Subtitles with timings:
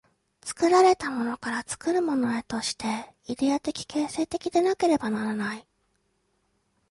[0.43, 5.67] 作られたものから作るものへとして、イデヤ的形成的でなければならない。